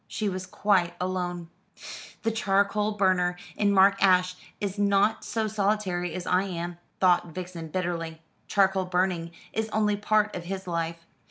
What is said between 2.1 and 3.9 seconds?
"The charcoal burner in